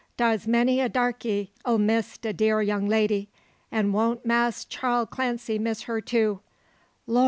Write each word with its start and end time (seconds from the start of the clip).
Dar's 0.17 0.47
many 0.47 0.79
a 0.81 0.89
darkie 0.89 1.51
'll 1.63 1.77
miss 1.77 2.17
de 2.17 2.33
dear 2.33 2.59
young 2.63 2.87
lady. 2.87 3.29
An' 3.71 3.91
won't 3.91 4.25
Mass 4.25 4.65
Charl 4.65 5.05
Clancy 5.05 5.59
miss 5.59 5.83
her 5.83 6.01
too! 6.01 6.39
Lor! 7.05 7.19